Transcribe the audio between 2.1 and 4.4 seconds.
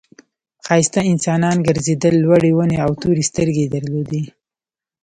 لوړې ونې او تورې سترګې درلودې.